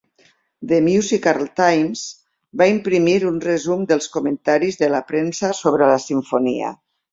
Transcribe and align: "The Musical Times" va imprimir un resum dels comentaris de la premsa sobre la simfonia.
"The 0.69 0.77
Musical 0.85 1.43
Times" 1.59 2.01
va 2.63 2.69
imprimir 2.73 3.15
un 3.33 3.37
resum 3.45 3.85
dels 3.93 4.09
comentaris 4.17 4.83
de 4.83 4.93
la 4.97 5.05
premsa 5.13 5.55
sobre 5.63 5.93
la 5.95 6.03
simfonia. 6.11 6.77